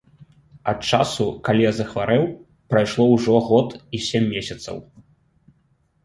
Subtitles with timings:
[0.71, 2.23] Ад часу, калі я захварэў,
[2.73, 3.69] прайшло ўжо год
[3.99, 4.77] і сем месяцаў.